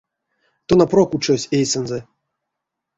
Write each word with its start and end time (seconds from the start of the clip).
Тона 0.67 0.85
прок 0.95 1.09
учось 1.19 1.47
эйсэнзэ. 1.61 1.99